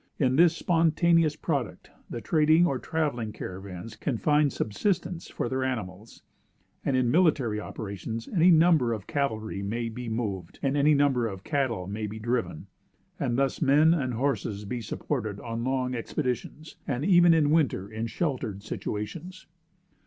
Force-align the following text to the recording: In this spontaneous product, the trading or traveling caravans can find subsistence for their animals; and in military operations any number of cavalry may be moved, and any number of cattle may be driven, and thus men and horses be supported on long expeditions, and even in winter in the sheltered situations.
In 0.17 0.35
this 0.35 0.57
spontaneous 0.57 1.35
product, 1.35 1.91
the 2.09 2.21
trading 2.21 2.65
or 2.65 2.79
traveling 2.79 3.31
caravans 3.31 3.95
can 3.95 4.17
find 4.17 4.51
subsistence 4.51 5.29
for 5.29 5.47
their 5.47 5.63
animals; 5.63 6.23
and 6.83 6.97
in 6.97 7.11
military 7.11 7.59
operations 7.59 8.27
any 8.27 8.49
number 8.49 8.93
of 8.93 9.05
cavalry 9.05 9.61
may 9.61 9.89
be 9.89 10.09
moved, 10.09 10.57
and 10.63 10.75
any 10.75 10.95
number 10.95 11.27
of 11.27 11.43
cattle 11.43 11.85
may 11.85 12.07
be 12.07 12.17
driven, 12.17 12.65
and 13.19 13.37
thus 13.37 13.61
men 13.61 13.93
and 13.93 14.15
horses 14.15 14.65
be 14.65 14.81
supported 14.81 15.39
on 15.39 15.63
long 15.63 15.93
expeditions, 15.93 16.77
and 16.87 17.05
even 17.05 17.31
in 17.31 17.51
winter 17.51 17.87
in 17.87 18.05
the 18.05 18.09
sheltered 18.09 18.63
situations. 18.63 19.45